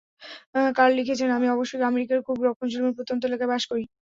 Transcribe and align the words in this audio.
Curl 0.75 0.93
লিখেছেন, 0.99 1.29
আমি 1.37 1.47
অবশ্য 1.49 1.73
আমেরিকার 1.89 2.25
খুব 2.27 2.37
রক্ষণশীল 2.41 2.81
এবং 2.81 2.93
প্রত্যন্ত 2.97 3.21
এলাকায় 3.25 3.51
বাস 3.51 3.63
করি। 3.71 3.83